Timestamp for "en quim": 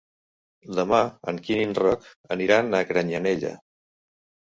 1.33-1.63